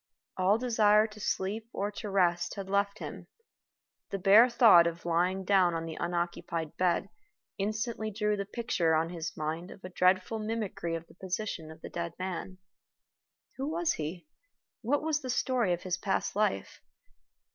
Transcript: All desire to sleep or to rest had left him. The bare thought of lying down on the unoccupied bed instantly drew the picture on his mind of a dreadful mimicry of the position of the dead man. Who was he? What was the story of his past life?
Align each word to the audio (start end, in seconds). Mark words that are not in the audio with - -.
All 0.35 0.57
desire 0.57 1.05
to 1.05 1.19
sleep 1.19 1.69
or 1.73 1.91
to 1.91 2.09
rest 2.09 2.55
had 2.55 2.67
left 2.67 2.97
him. 2.97 3.27
The 4.09 4.17
bare 4.17 4.49
thought 4.49 4.87
of 4.87 5.05
lying 5.05 5.45
down 5.45 5.75
on 5.75 5.85
the 5.85 5.95
unoccupied 5.99 6.75
bed 6.75 7.07
instantly 7.59 8.09
drew 8.09 8.35
the 8.35 8.45
picture 8.47 8.95
on 8.95 9.11
his 9.11 9.37
mind 9.37 9.69
of 9.69 9.83
a 9.83 9.89
dreadful 9.89 10.39
mimicry 10.39 10.95
of 10.95 11.05
the 11.05 11.13
position 11.13 11.69
of 11.69 11.81
the 11.81 11.89
dead 11.89 12.13
man. 12.17 12.57
Who 13.57 13.69
was 13.69 13.93
he? 13.93 14.25
What 14.81 15.03
was 15.03 15.21
the 15.21 15.29
story 15.29 15.71
of 15.71 15.83
his 15.83 15.99
past 15.99 16.35
life? 16.35 16.81